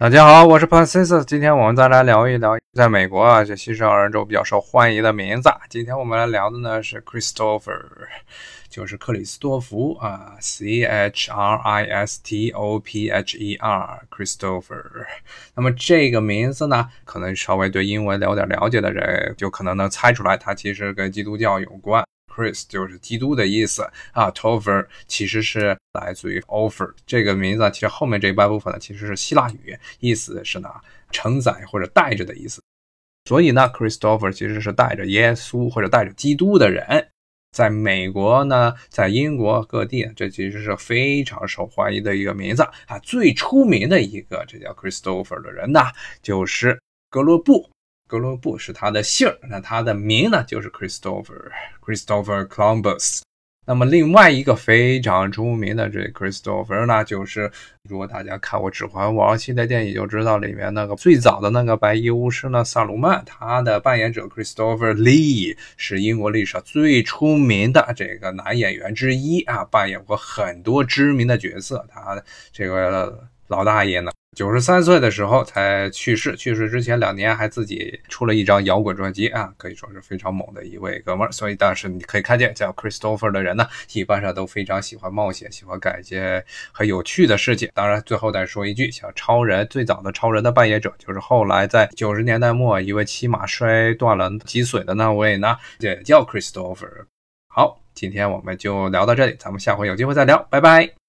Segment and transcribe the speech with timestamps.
[0.00, 5.50] 大家好，我是 p a n c i s 今天我们再来聊一聊，在美国啊，这新生儿中比较受欢迎的名字。
[5.68, 7.82] 今天我们来聊的呢是 Christopher，
[8.70, 14.86] 就是克里斯多福啊，C H R I S T O P H E R，Christopher。
[15.54, 22.02] 那么这个名字呢，可能稍微对英文有点了解的人，就可能能猜出来，它其实跟基督教有关。
[22.32, 23.82] Chris 就是基督的意思
[24.12, 30.70] 啊，Tover 其实是来自于 offer 这个名字，其实后面这一半部分呢，其实是希腊语，意思是呢
[31.10, 32.62] 承载或者带着的意思。
[33.28, 37.08] 所以呢，Christopher 其实是带着耶稣或者带着基督的人。
[37.52, 42.96] 在美国呢，在英国各地，这其实是非常受欢迎的一个名字啊。
[43.00, 45.80] 最出名的一个这叫 Christopher 的人呢，
[46.22, 47.68] 就是格罗布。
[48.10, 53.20] 格罗布是他的姓儿，那他的名呢就是 Christopher Christopher Columbus。
[53.66, 57.48] 那么另外一个非常出名的这 Christopher 呢，就是
[57.88, 71.86] 如果大家看过《指环王》系列电影，就知道里面那个最早的那个白衣巫师呢，萨鲁曼，他的扮演者 Christopher Lee 是英国历史上最出名的这个男演员之一啊，扮演过很多知名的角色。
[71.88, 74.10] 他这个老大爷呢。
[74.36, 81.32] 九十三岁的时候才去世，去世之前两年还自己出了一张摇滚专辑啊，可以说是非常猛的一位哥们儿。
[81.32, 87.68] 所以当时你可以看见叫 Christopher 的人呢，一般上都非常喜欢冒险，喜欢干一些很有趣的事情。
[87.74, 97.06] 当然，最后再说一句，像超人最早的超人的扮演者，就是后来在九十年代末一位骑马摔断了脊髓的那位呢，也叫 Christopher。
[97.48, 100.99] 好，今天我们就聊到这里，咱们下回有机会再聊，拜拜。